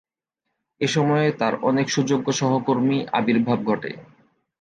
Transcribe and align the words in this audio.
এ 0.81 0.87
সময়ে 0.87 1.27
তার 1.31 1.53
অনেক 1.61 1.87
সুযোগ্য 1.89 2.27
সহকর্মী 2.31 2.97
আবির্ভাব 3.11 3.59
ঘটে। 3.63 3.91